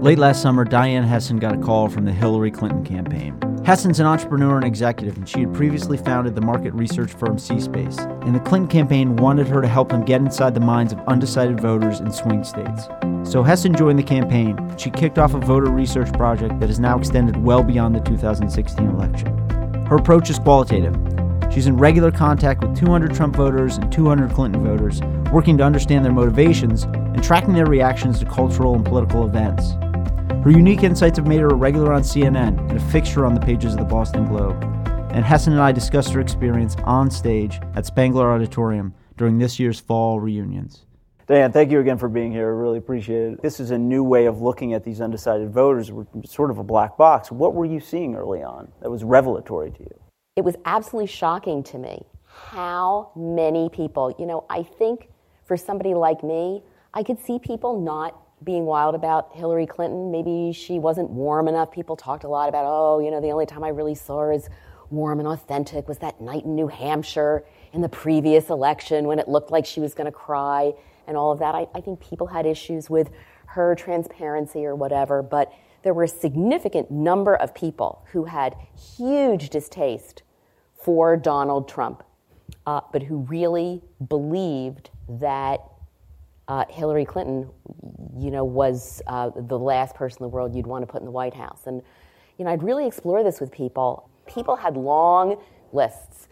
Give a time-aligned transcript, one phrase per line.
[0.00, 3.36] Late last summer, Diane Hessan got a call from the Hillary Clinton campaign.
[3.64, 7.98] Hessan's an entrepreneur and executive, and she had previously founded the market research firm C-Space.
[7.98, 11.60] And the Clinton campaign wanted her to help them get inside the minds of undecided
[11.60, 12.84] voters in swing states.
[13.24, 14.56] So Hessan joined the campaign.
[14.78, 18.88] She kicked off a voter research project that has now extended well beyond the 2016
[18.88, 19.36] election.
[19.88, 20.96] Her approach is qualitative.
[21.52, 25.02] She's in regular contact with 200 Trump voters and 200 Clinton voters,
[25.32, 29.72] working to understand their motivations and tracking their reactions to cultural and political events.
[30.44, 33.40] Her unique insights have made her a regular on CNN and a fixture on the
[33.40, 34.62] pages of the Boston Globe.
[35.10, 39.80] And Hessan and I discussed her experience on stage at Spangler Auditorium during this year's
[39.80, 40.84] fall reunions.
[41.26, 42.46] Dan, thank you again for being here.
[42.46, 43.42] I really appreciate it.
[43.42, 46.64] This is a new way of looking at these undecided voters, We're sort of a
[46.64, 47.32] black box.
[47.32, 50.00] What were you seeing early on that was revelatory to you?
[50.36, 55.08] It was absolutely shocking to me how many people, you know, I think
[55.46, 56.62] for somebody like me,
[56.94, 58.14] I could see people not
[58.44, 60.10] being wild about Hillary Clinton.
[60.10, 61.72] Maybe she wasn't warm enough.
[61.72, 64.32] People talked a lot about, oh, you know, the only time I really saw her
[64.32, 64.48] as
[64.90, 69.28] warm and authentic was that night in New Hampshire in the previous election when it
[69.28, 70.72] looked like she was going to cry
[71.06, 71.54] and all of that.
[71.54, 73.10] I, I think people had issues with
[73.46, 78.54] her transparency or whatever, but there were a significant number of people who had
[78.96, 80.22] huge distaste
[80.74, 82.02] for Donald Trump,
[82.66, 85.60] uh, but who really believed that
[86.48, 87.48] uh, Hillary Clinton,
[88.16, 91.04] you know, was uh, the last person in the world you'd want to put in
[91.04, 91.62] the White House.
[91.66, 91.82] And,
[92.38, 94.08] you know, I'd really explore this with people.
[94.26, 95.40] People had long
[95.72, 96.28] lists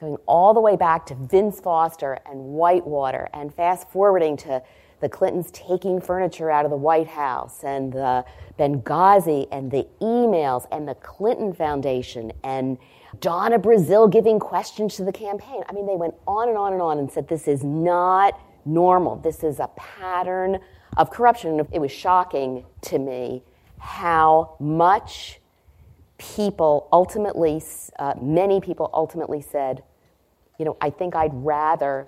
[0.00, 4.60] going all the way back to Vince Foster and Whitewater and fast forwarding to
[5.00, 8.24] the Clintons taking furniture out of the White House and the
[8.58, 12.78] Benghazi and the emails and the Clinton Foundation and
[13.20, 15.62] Donna Brazile giving questions to the campaign.
[15.68, 19.16] I mean, they went on and on and on and said this is not normal.
[19.16, 20.58] This is a pattern
[20.96, 21.60] of corruption.
[21.72, 23.42] It was shocking to me
[23.78, 25.40] how much
[26.18, 27.62] people ultimately,
[27.98, 29.82] uh, many people ultimately said,
[30.58, 32.06] you know, I think I'd rather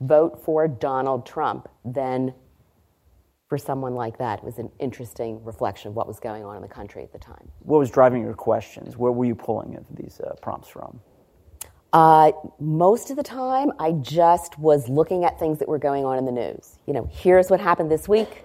[0.00, 2.34] vote for Donald Trump than
[3.48, 4.38] for someone like that.
[4.38, 7.18] It was an interesting reflection of what was going on in the country at the
[7.18, 7.50] time.
[7.60, 8.96] What was driving your questions?
[8.96, 11.00] Where were you pulling these uh, prompts from?
[11.92, 16.16] Uh, most of the time, I just was looking at things that were going on
[16.16, 16.78] in the news.
[16.86, 18.44] You know, here's what happened this week.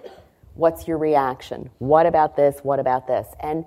[0.54, 1.70] What's your reaction?
[1.78, 2.58] What about this?
[2.62, 3.26] What about this?
[3.40, 3.64] And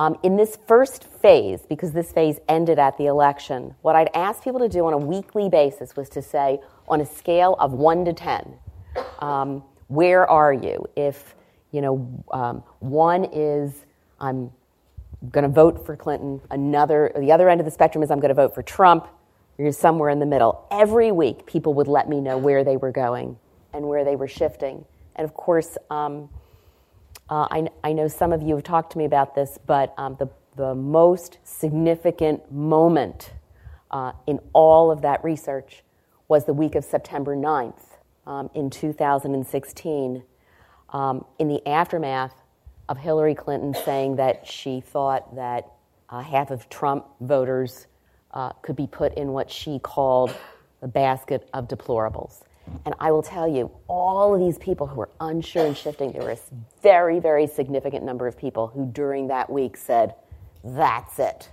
[0.00, 4.42] um, in this first phase, because this phase ended at the election, what I'd ask
[4.42, 6.58] people to do on a weekly basis was to say,
[6.88, 8.54] on a scale of one to 10,
[9.20, 10.86] um, where are you?
[10.96, 11.36] If,
[11.70, 13.84] you know, um, one is,
[14.18, 14.50] I'm
[15.30, 18.30] going to vote for Clinton, another, the other end of the spectrum is, I'm going
[18.30, 19.06] to vote for Trump,
[19.58, 20.66] you're somewhere in the middle.
[20.70, 23.38] Every week, people would let me know where they were going
[23.72, 24.84] and where they were shifting.
[25.16, 26.28] And of course, um,
[27.28, 30.16] uh, I, I, know some of you have talked to me about this, but um,
[30.18, 33.32] the, the most significant moment
[33.90, 35.82] uh, in all of that research
[36.26, 37.82] was the week of September 9th
[38.26, 40.22] um, in 2016,
[40.90, 42.34] um, in the aftermath
[42.88, 45.72] of Hillary Clinton saying that she thought that
[46.08, 47.86] uh, half of Trump voters
[48.32, 50.34] uh, could be put in what she called
[50.80, 52.42] the basket of deplorables.
[52.84, 56.28] And I will tell you, all of these people who were unsure and shifting, there
[56.28, 60.14] was a very, very significant number of people who during that week said,
[60.62, 61.50] That's it.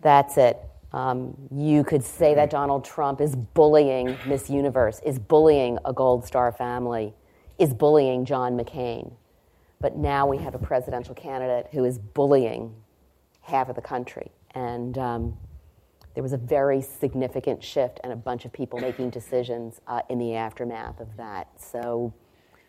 [0.00, 0.58] That's it.
[0.92, 6.24] Um, you could say that Donald Trump is bullying Miss Universe, is bullying a Gold
[6.24, 7.14] Star family,
[7.58, 9.12] is bullying John McCain.
[9.80, 12.74] But now we have a presidential candidate who is bullying
[13.40, 14.30] half of the country.
[14.54, 15.36] And um,
[16.14, 20.18] there was a very significant shift and a bunch of people making decisions uh, in
[20.18, 21.48] the aftermath of that.
[21.60, 22.14] So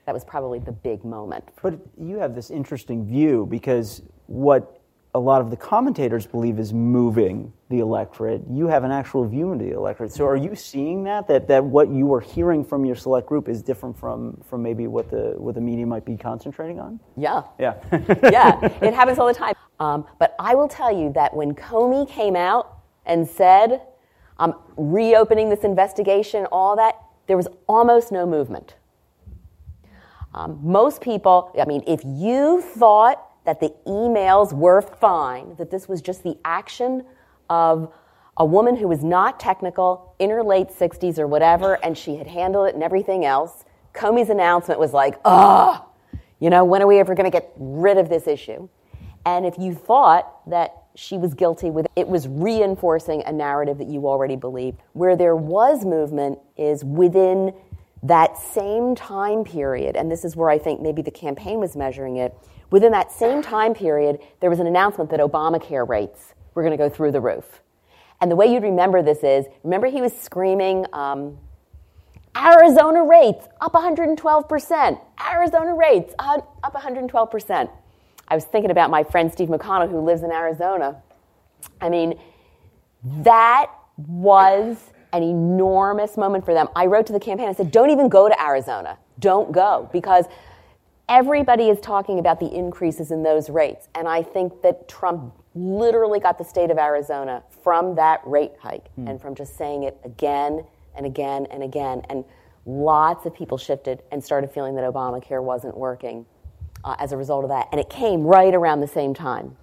[0.06, 1.44] that was probably the big moment.
[1.62, 4.82] But you have this interesting view because what
[5.14, 8.44] a lot of the commentators believe is moving the electorate.
[8.50, 10.12] You have an actual view into the electorate.
[10.12, 13.50] So are you seeing that that that what you are hearing from your select group
[13.50, 17.00] is different from from maybe what the what the media might be concentrating on?
[17.18, 17.44] Yeah.
[17.60, 17.76] Yeah.
[18.24, 18.60] yeah.
[18.86, 19.56] It happens all the time.
[19.80, 23.82] Um, but I will tell you that when Comey came out and said,
[24.38, 26.96] "I'm reopening this investigation," all that,
[27.26, 28.76] there was almost no movement.
[30.36, 35.88] Um, most people, I mean, if you thought that the emails were fine, that this
[35.88, 37.06] was just the action
[37.50, 37.94] of
[38.38, 42.28] a woman who was not technical, in her late 60s or whatever, and she had
[42.28, 43.64] handled it and everything else.
[43.94, 45.82] Comey's announcement was like, ugh,
[46.40, 48.68] you know, when are we ever going to get rid of this issue?
[49.26, 53.88] And if you thought that she was guilty with it was reinforcing a narrative that
[53.88, 54.80] you already believed.
[54.94, 57.54] Where there was movement is within
[58.04, 62.18] that same time period, and this is where I think maybe the campaign was measuring
[62.18, 62.34] it,
[62.70, 66.78] within that same time period, there was an announcement that Obamacare rates were going to
[66.78, 67.62] go through the roof.
[68.22, 71.38] And the way you'd remember this is remember, he was screaming, um,
[72.36, 75.00] Arizona rates up 112%,
[75.32, 77.70] Arizona rates up 112%.
[78.28, 81.02] I was thinking about my friend Steve McConnell, who lives in Arizona.
[81.80, 82.20] I mean,
[83.04, 86.68] that was an enormous moment for them.
[86.76, 88.98] I wrote to the campaign, I said, don't even go to Arizona.
[89.20, 90.26] Don't go because
[91.08, 93.88] everybody is talking about the increases in those rates.
[93.96, 98.90] And I think that Trump literally got the state of Arizona from that rate hike
[99.00, 99.10] mm.
[99.10, 100.64] and from just saying it again
[100.96, 102.02] and again and again.
[102.10, 102.26] And
[102.66, 106.26] lots of people shifted and started feeling that Obamacare wasn't working
[106.84, 107.70] uh, as a result of that.
[107.72, 109.56] And it came right around the same time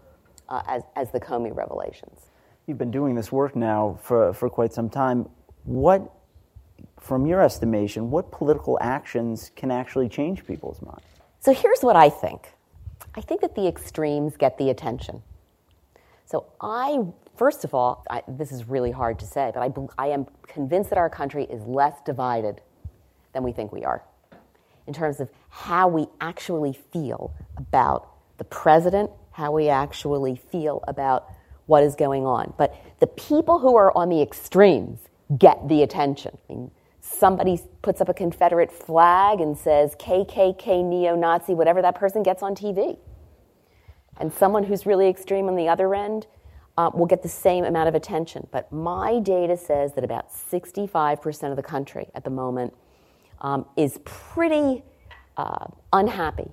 [0.48, 2.20] uh, as, as the Comey revelations.
[2.66, 5.28] You've been doing this work now for, for quite some time.
[5.64, 6.10] What,
[7.00, 11.02] from your estimation, what political actions can actually change people's minds?
[11.40, 12.48] So here's what I think
[13.14, 15.22] I think that the extremes get the attention.
[16.32, 17.04] So I,
[17.36, 20.88] first of all, I, this is really hard to say, but I, I am convinced
[20.88, 22.62] that our country is less divided
[23.34, 24.02] than we think we are
[24.86, 28.08] in terms of how we actually feel about
[28.38, 31.30] the president, how we actually feel about
[31.66, 32.54] what is going on.
[32.56, 35.00] But the people who are on the extremes
[35.36, 36.38] get the attention.
[36.48, 36.70] I mean,
[37.02, 42.42] somebody puts up a Confederate flag and says KKK, neo Nazi, whatever that person gets
[42.42, 42.96] on TV.
[44.22, 46.28] And someone who's really extreme on the other end
[46.78, 48.46] uh, will get the same amount of attention.
[48.52, 52.72] But my data says that about 65% of the country at the moment
[53.40, 54.84] um, is pretty
[55.36, 56.52] uh, unhappy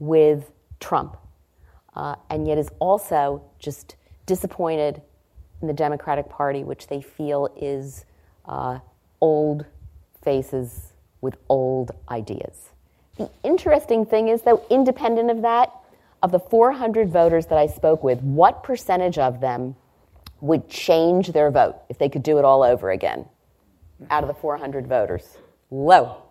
[0.00, 0.50] with
[0.80, 1.16] Trump,
[1.94, 3.94] uh, and yet is also just
[4.26, 5.00] disappointed
[5.60, 8.06] in the Democratic Party, which they feel is
[8.46, 8.80] uh,
[9.20, 9.66] old
[10.24, 12.70] faces with old ideas.
[13.18, 15.72] The interesting thing is, though, independent of that,
[16.22, 19.74] of the 400 voters that I spoke with, what percentage of them
[20.40, 23.26] would change their vote if they could do it all over again
[24.10, 25.38] out of the 400 voters?
[25.70, 26.22] Low.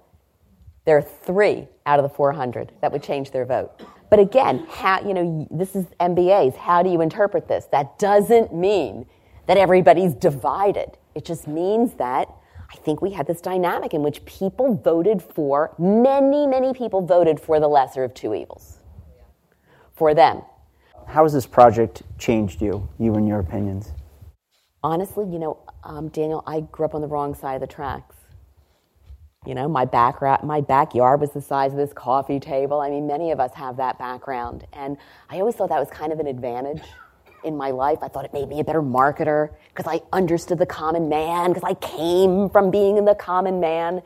[0.85, 3.81] There are three out of the 400 that would change their vote.
[4.09, 6.55] But again, how, you know, this is MBAs.
[6.55, 7.65] How do you interpret this?
[7.71, 9.05] That doesn't mean
[9.47, 10.97] that everybody's divided.
[11.15, 12.27] It just means that
[12.71, 17.39] I think we had this dynamic in which people voted for, many, many people voted
[17.39, 18.80] for the lesser of two evils.
[20.01, 20.41] For them.
[21.05, 23.91] How has this project changed you, you and your opinions?
[24.81, 28.15] Honestly, you know, um, Daniel, I grew up on the wrong side of the tracks.
[29.45, 32.81] You know, my, back, my backyard was the size of this coffee table.
[32.81, 34.65] I mean, many of us have that background.
[34.73, 34.97] And
[35.29, 36.81] I always thought that was kind of an advantage
[37.43, 37.99] in my life.
[38.01, 41.63] I thought it made me a better marketer because I understood the common man, because
[41.63, 44.01] I came from being in the common man.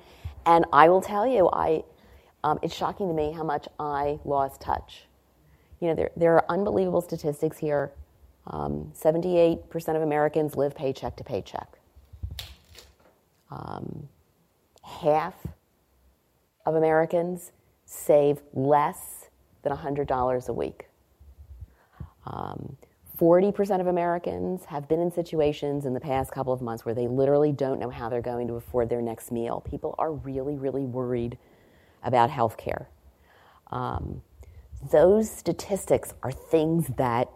[0.46, 1.86] And I will tell you, I,
[2.44, 5.06] um, it's shocking to me how much I lost touch.
[5.86, 7.92] You know, there, there are unbelievable statistics here.
[8.48, 11.78] Um, 78% of Americans live paycheck to paycheck.
[13.52, 14.10] Um,
[14.84, 15.36] half
[16.66, 17.52] of Americans
[17.86, 19.30] save less
[19.62, 20.88] than $100 a week.
[22.26, 22.78] Um,
[23.20, 27.08] 40% of Americans have been in situations in the past couple of months where they
[27.08, 29.62] literally don't know how they're going to afford their next meal.
[29.70, 31.38] People are really, really worried
[32.02, 32.90] about health care.
[33.70, 34.24] Um,
[34.92, 37.30] those statistics are things that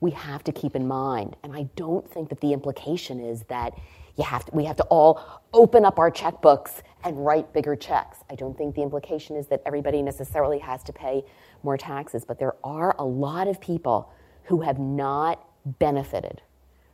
[0.00, 1.36] we have to keep in mind.
[1.42, 3.72] And I don't think that the implication is that
[4.16, 8.18] you have to, we have to all open up our checkbooks and write bigger checks.
[8.30, 11.24] I don't think the implication is that everybody necessarily has to pay
[11.62, 14.10] more taxes, but there are a lot of people
[14.44, 15.46] who have not
[15.78, 16.42] benefited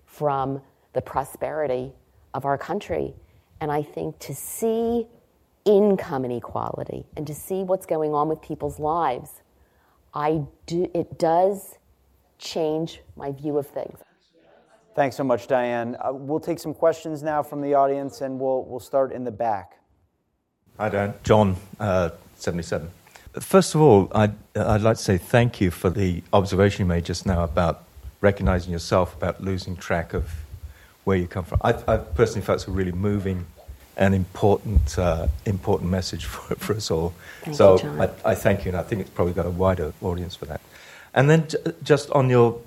[0.07, 0.61] from
[0.93, 1.93] the prosperity
[2.35, 3.15] of our country.
[3.61, 5.07] And I think to see
[5.65, 9.42] income inequality and to see what's going on with people's lives,
[10.15, 11.79] I do, it does
[12.39, 13.99] change my view of things.
[14.95, 15.97] Thanks so much, Diane.
[16.05, 19.31] Uh, we'll take some questions now from the audience, and we'll, we'll start in the
[19.31, 19.79] back.
[20.77, 21.15] Hi, Dan.
[21.25, 22.91] John, uh, 77.
[23.41, 27.07] First of all, I'd, I'd like to say thank you for the observation you made
[27.07, 27.85] just now about
[28.21, 30.31] recognizing yourself, about losing track of
[31.05, 31.59] where you come from.
[31.63, 33.47] I, I personally felt it's a really moving
[33.97, 37.15] and important, uh, important message for, for us all.
[37.43, 39.93] Thank so you, I, I, thank you, and I think it's probably got a wider
[40.03, 40.61] audience for that.
[41.15, 42.61] And then j- just on your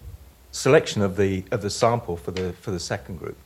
[0.52, 3.38] selection of the, of the sample for the, for the second group,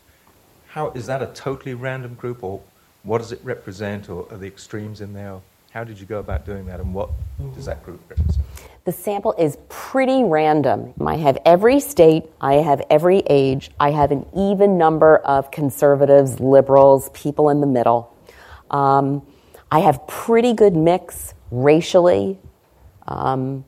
[0.67, 2.61] how, is that a totally random group, or
[3.03, 5.39] what does it represent, or are the extremes in there?
[5.71, 7.11] How did you go about doing that, and what
[7.53, 8.43] does that group represent?
[8.85, 10.95] The sample is pretty random.
[11.05, 16.39] I have every state, I have every age, I have an even number of conservatives,
[16.39, 18.11] liberals, people in the middle.
[18.71, 19.21] Um,
[19.71, 22.39] I have pretty good mix racially,
[23.07, 23.63] um,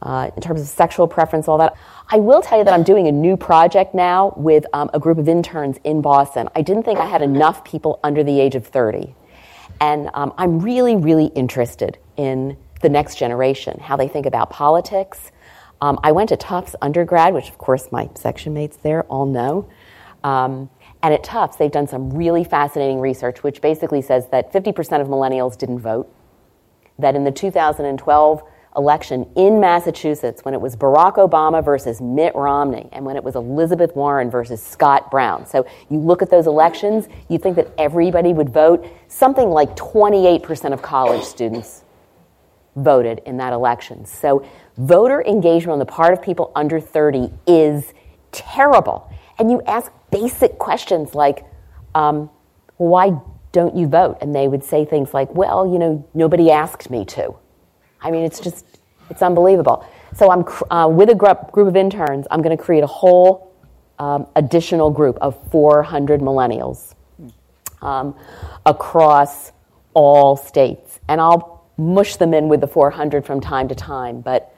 [0.00, 1.76] uh, in terms of sexual preference, all that.
[2.08, 5.18] I will tell you that I'm doing a new project now with um, a group
[5.18, 6.48] of interns in Boston.
[6.54, 9.14] I didn't think I had enough people under the age of 30.
[9.80, 15.32] And um, I'm really, really interested in the next generation, how they think about politics.
[15.80, 19.68] Um, I went to Tufts undergrad, which of course my section mates there all know.
[20.24, 20.70] Um,
[21.02, 25.08] and at Tufts, they've done some really fascinating research, which basically says that 50% of
[25.08, 26.12] millennials didn't vote,
[26.98, 28.42] that in the 2012
[28.76, 33.34] election in Massachusetts, when it was Barack Obama versus Mitt Romney, and when it was
[33.34, 35.46] Elizabeth Warren versus Scott Brown.
[35.46, 38.86] So you look at those elections, you think that everybody would vote.
[39.08, 41.84] Something like 28% of college students
[42.76, 44.04] voted in that election.
[44.04, 47.94] So voter engagement on the part of people under 30 is
[48.30, 49.10] terrible.
[49.38, 51.44] And you ask basic questions like,
[51.94, 52.30] um,
[52.76, 53.18] why
[53.52, 54.18] don't you vote?
[54.20, 57.34] And they would say things like, well, you know, nobody asked me to.
[58.00, 58.64] I mean, it's just,
[59.10, 59.86] it's unbelievable.
[60.14, 63.54] So I'm uh, with a group, group of interns, I'm going to create a whole
[63.98, 66.94] um, additional group of 400 millennials
[67.82, 68.14] um,
[68.64, 69.52] across
[69.94, 71.00] all states.
[71.08, 74.54] And I'll mush them in with the 400 from time to time, but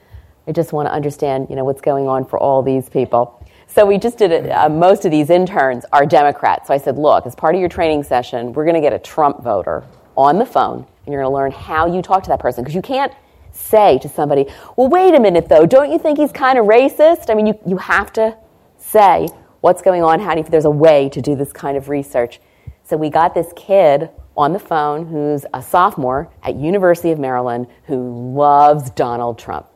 [0.47, 3.47] I just want to understand, you know, what's going on for all these people.
[3.67, 4.51] So we just did it.
[4.51, 6.69] Uh, most of these interns are Democrats.
[6.69, 8.99] So I said, look, as part of your training session, we're going to get a
[8.99, 9.85] Trump voter
[10.17, 12.75] on the phone, and you're going to learn how you talk to that person because
[12.75, 13.13] you can't
[13.59, 14.47] say to somebody,
[14.77, 17.31] well, wait a minute though, don't you think he's kind of racist?
[17.31, 18.37] I mean, you, you have to
[18.77, 19.29] say
[19.61, 22.41] what's going on, how do you, there's a way to do this kind of research.
[22.85, 27.67] So we got this kid on the phone who's a sophomore at University of Maryland
[27.85, 29.67] who loves Donald Trump.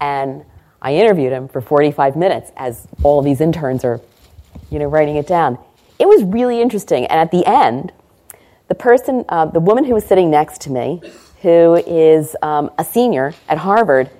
[0.00, 0.44] And
[0.80, 4.00] I interviewed him for 45 minutes as all these interns are,
[4.70, 5.58] you know, writing it down.
[5.98, 7.06] It was really interesting.
[7.06, 7.92] And at the end,
[8.68, 11.02] the person, uh, the woman who was sitting next to me,
[11.42, 14.10] who is um, a senior at Harvard,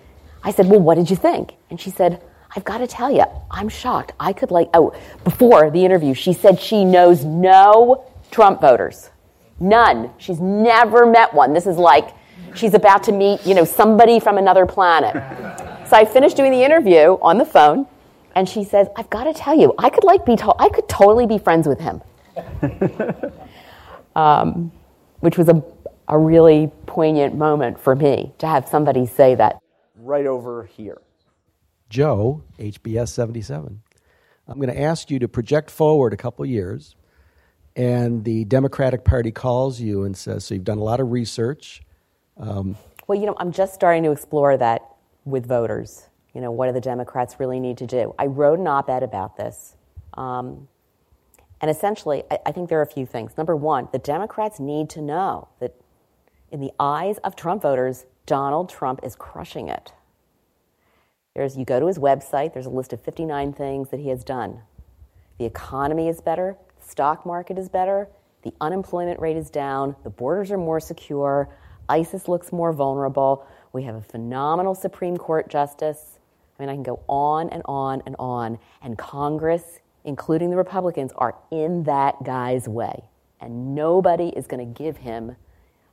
[0.43, 1.55] I said, Well, what did you think?
[1.71, 2.21] And she said,
[2.55, 4.13] I've got to tell you, I'm shocked.
[4.21, 9.09] I could like, oh, before the interview, she said she knows no Trump voters.
[9.59, 10.11] None.
[10.19, 11.55] She's never met one.
[11.55, 12.11] This is like
[12.55, 15.17] she's about to meet, you know, somebody from another planet.
[15.93, 17.87] So I finished doing the interview on the phone,
[18.35, 20.89] and she says, "I've got to tell you, I could like be, to- I could
[20.89, 22.01] totally be friends with him,"
[24.17, 24.73] um,
[25.21, 25.63] which was a
[26.13, 29.59] a really poignant moment for me to have somebody say that.
[29.97, 31.01] Right over here.
[31.89, 33.81] Joe, HBS 77.
[34.47, 36.97] I'm going to ask you to project forward a couple years,
[37.77, 41.81] and the Democratic Party calls you and says, So you've done a lot of research.
[42.37, 42.77] Um,
[43.07, 44.83] well, you know, I'm just starting to explore that
[45.25, 46.09] with voters.
[46.35, 48.15] You know, what do the Democrats really need to do?
[48.19, 49.77] I wrote an op ed about this.
[50.13, 50.69] Um,
[51.63, 53.39] and essentially, I, I think there are a few things.
[53.39, 55.75] Number one, the Democrats need to know that
[56.53, 59.93] in the eyes of Trump voters, Donald Trump is crushing it.
[61.35, 64.23] There's, you go to his website, there's a list of 59 things that he has
[64.23, 64.61] done.
[65.39, 68.09] The economy is better, the stock market is better,
[68.43, 71.49] the unemployment rate is down, the borders are more secure,
[71.89, 76.19] ISIS looks more vulnerable, we have a phenomenal Supreme Court justice.
[76.59, 78.59] I mean, I can go on and on and on.
[78.83, 83.05] And Congress, including the Republicans, are in that guy's way.
[83.41, 85.37] And nobody is going to give him,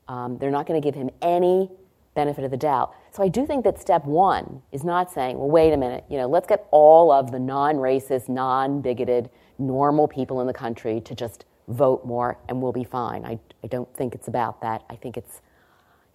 [0.10, 1.70] um, they're not going to give him any
[2.16, 2.94] benefit of the doubt.
[3.12, 6.18] So I do think that step one is not saying, well, wait a minute, you
[6.18, 11.00] know, let's get all of the non racist, non bigoted, normal people in the country
[11.02, 13.24] to just vote more and we'll be fine.
[13.24, 14.84] I, I don't think it's about that.
[14.90, 15.42] I think it's,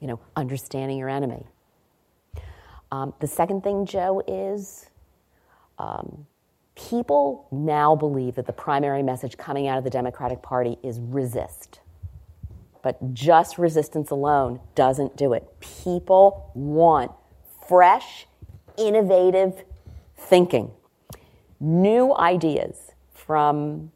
[0.00, 1.46] you know, understanding your enemy.
[2.90, 4.90] Um, the second thing, Joe, is
[5.78, 6.26] um,
[6.74, 11.80] people now believe that the primary message coming out of the Democratic Party is resist.
[12.84, 15.48] But just resistance alone doesn't do it.
[15.58, 17.10] People want
[17.66, 18.26] fresh,
[18.76, 19.64] innovative
[20.16, 20.70] thinking,
[21.58, 23.90] new ideas from,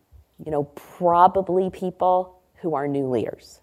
[0.44, 3.60] you know, probably people who are new leaders.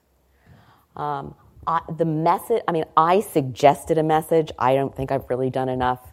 [0.96, 1.34] Um,
[1.66, 4.52] I, the message, I mean, I suggested a message.
[4.60, 6.12] I don't think I've really done enough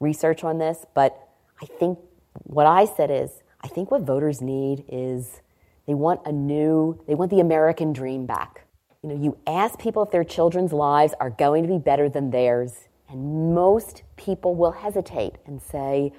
[0.00, 1.28] research on this, but
[1.62, 1.98] I think
[2.42, 5.40] what I said is I think what voters need is
[5.86, 8.66] they want a new, they want the American dream back.
[9.02, 12.30] You know, you ask people if their children's lives are going to be better than
[12.30, 16.12] theirs, and most people will hesitate and say,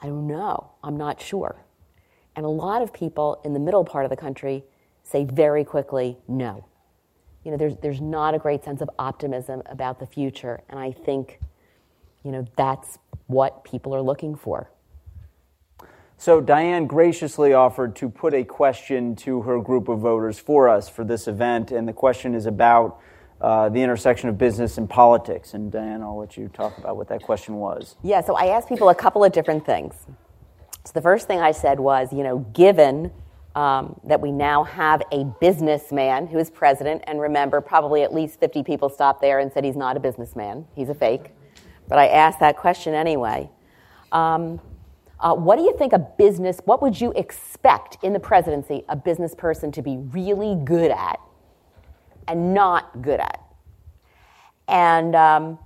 [0.00, 1.64] I don't know, I'm not sure.
[2.36, 4.64] And a lot of people in the middle part of the country
[5.02, 6.68] say very quickly, no
[7.48, 10.60] you know, there's, there's not a great sense of optimism about the future.
[10.68, 11.40] And I think,
[12.22, 14.70] you know, that's what people are looking for.
[16.20, 20.88] So Diane graciously offered to put a question to her group of voters for us
[20.88, 23.00] for this event, and the question is about
[23.40, 25.54] uh, the intersection of business and politics.
[25.54, 27.94] And Diane, I'll let you talk about what that question was.
[28.02, 29.94] Yeah, so I asked people a couple of different things.
[30.84, 33.12] So the first thing I said was, you know, given
[33.54, 38.40] um, that we now have a businessman who is president, and remember, probably at least
[38.40, 41.30] 50 people stopped there and said he's not a businessman, he's a fake.
[41.86, 43.50] But I asked that question anyway.
[44.10, 44.60] Um,
[45.20, 48.96] uh, what do you think a business, what would you expect in the presidency a
[48.96, 51.18] business person to be really good at
[52.28, 53.42] and not good at?
[54.68, 55.58] And um,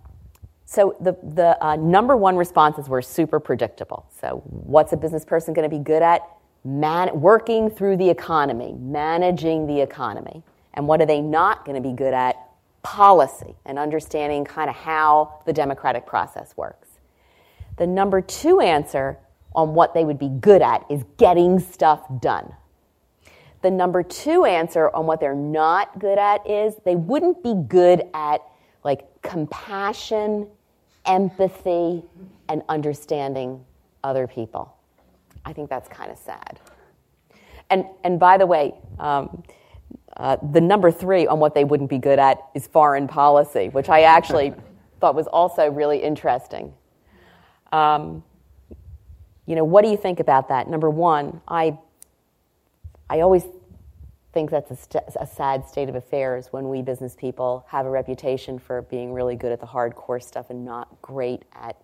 [0.64, 4.06] so the, the uh, number one responses were super predictable.
[4.20, 6.22] So, what's a business person going to be good at?
[6.64, 10.42] Man- working through the economy, managing the economy.
[10.74, 12.36] And what are they not going to be good at?
[12.82, 16.88] Policy and understanding kind of how the democratic process works.
[17.76, 19.18] The number two answer
[19.54, 22.52] on what they would be good at is getting stuff done.
[23.62, 28.02] The number two answer on what they're not good at is they wouldn't be good
[28.12, 28.42] at
[28.84, 30.48] like compassion,
[31.06, 32.02] empathy,
[32.48, 33.64] and understanding
[34.02, 34.76] other people.
[35.44, 36.60] I think that's kind of sad.
[37.70, 39.42] And, and by the way, um,
[40.16, 43.88] uh, the number three on what they wouldn't be good at is foreign policy, which
[43.88, 44.52] I actually
[45.00, 46.72] thought was also really interesting.
[47.72, 48.22] Um,
[49.46, 50.68] you know, what do you think about that?
[50.68, 51.78] Number one, I,
[53.10, 53.44] I always
[54.32, 57.90] think that's a, st- a, sad state of affairs when we business people have a
[57.90, 61.76] reputation for being really good at the hardcore stuff and not great at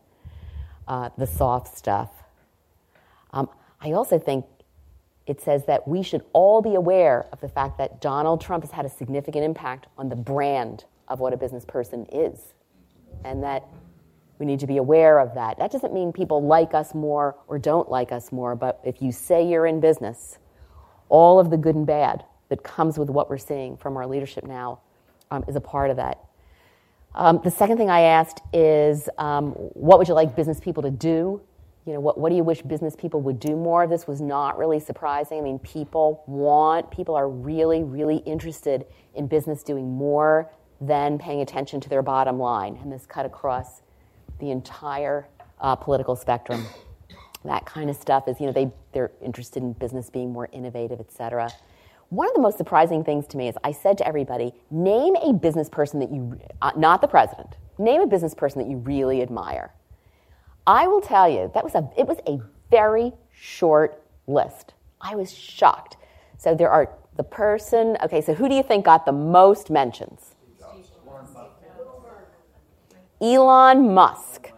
[0.87, 2.11] uh, the soft stuff.
[3.33, 3.51] Um,
[3.81, 4.47] I also think
[5.27, 8.71] it says that we should all be aware of the fact that Donald Trump has
[8.71, 12.55] had a significant impact on the brand of what a business person is,
[13.25, 13.65] and that
[14.39, 15.59] we need to be aware of that.
[15.59, 19.13] That doesn't mean people like us more or don't like us more, but if you
[19.13, 20.39] say you're in business,
[21.09, 24.45] all of the good and bad that comes with what we're seeing from our leadership
[24.45, 24.81] now
[25.31, 26.19] um, is a part of that.
[27.15, 30.91] Um, the second thing I asked is um, what would you like business people to
[30.91, 31.41] do?
[31.85, 33.87] You know, what, what do you wish business people would do more?
[33.87, 35.39] This was not really surprising.
[35.39, 41.41] I mean, people want, people are really, really interested in business doing more than paying
[41.41, 42.79] attention to their bottom line.
[42.83, 43.83] And this cut across
[44.39, 45.29] the entire
[45.61, 46.65] uh, political spectrum.
[47.45, 51.01] That kind of stuff is, you know, they, they're interested in business being more innovative,
[51.01, 51.51] et cetera.
[52.11, 55.33] One of the most surprising things to me is I said to everybody, name a
[55.33, 59.23] business person that you, uh, not the president, name a business person that you really
[59.23, 59.73] admire.
[60.67, 64.75] I will tell you, that was a, it was a very short list.
[65.01, 65.97] I was shocked.
[66.39, 70.35] So there are the person, okay, so who do you think got the most mentions?
[73.21, 74.53] Elon Musk.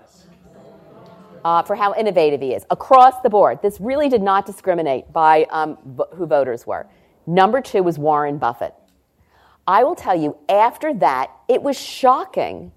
[1.43, 3.63] Uh, for how innovative he is across the board.
[3.63, 5.79] This really did not discriminate by um,
[6.15, 6.87] who voters were.
[7.27, 8.75] Number two was Warren Buffett.
[9.67, 12.73] I will tell you, after that, it was shocking.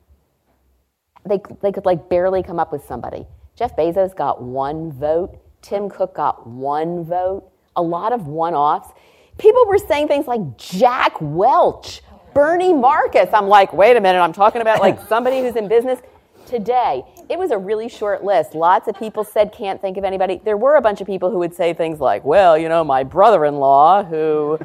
[1.28, 3.26] They, they could like barely come up with somebody.
[3.56, 5.38] Jeff Bezos got one vote.
[5.62, 7.50] Tim Cook got one vote.
[7.76, 8.90] A lot of one offs.
[9.38, 12.02] People were saying things like Jack Welch
[12.34, 13.30] Bernie Marcus.
[13.34, 16.00] I'm like, wait a minute, I'm talking about like somebody who's in business
[16.46, 17.04] today.
[17.30, 18.54] It was a really short list.
[18.54, 20.42] Lots of people said can't think of anybody.
[20.44, 23.04] There were a bunch of people who would say things like, well, you know, my
[23.04, 24.60] brother-in-law who,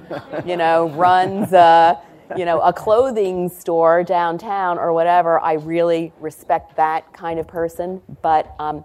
[0.45, 2.01] you know, runs a,
[2.37, 5.41] you know, a clothing store downtown or whatever.
[5.41, 8.85] I really respect that kind of person, but um,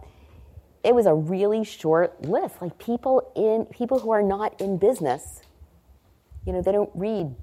[0.83, 2.61] it was a really short list.
[2.61, 5.41] Like people in people who are not in business,
[6.45, 7.35] you know, they don't read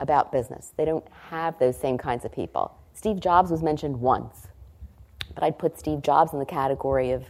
[0.00, 0.72] about business.
[0.76, 2.76] They don't have those same kinds of people.
[2.92, 4.48] Steve Jobs was mentioned once,
[5.34, 7.24] but I'd put Steve Jobs in the category of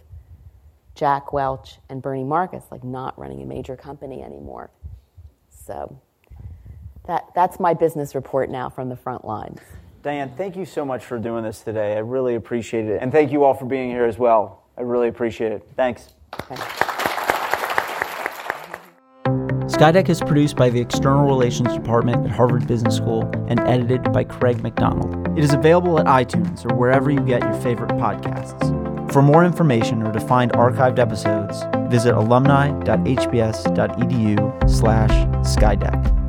[0.95, 4.71] Jack Welch and Bernie Marcus, like not running a major company anymore.
[5.51, 6.01] So
[7.07, 9.61] that, that's my business report now from the front lines.
[10.03, 11.95] Diane, thank you so much for doing this today.
[11.95, 13.03] I really appreciate it.
[13.03, 14.65] And thank you all for being here as well.
[14.77, 15.69] I really appreciate it.
[15.77, 16.15] Thanks.
[19.79, 24.25] Skydeck is produced by the External Relations Department at Harvard Business School and edited by
[24.25, 25.39] Craig McDonald.
[25.39, 29.13] It is available at iTunes or wherever you get your favorite podcasts.
[29.13, 31.63] For more information or to find archived episodes,
[31.93, 35.11] visit alumni.hbs.edu slash
[35.47, 36.28] skydeck.